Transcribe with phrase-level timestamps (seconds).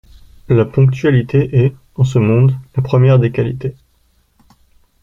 [0.49, 3.75] La ponctualité est, en ce monde, la première des qualités.